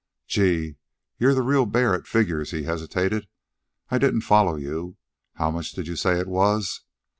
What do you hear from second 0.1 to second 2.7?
"Gee! You're the real bear at figures." He